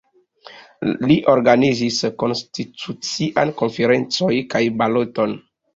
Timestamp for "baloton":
4.83-5.43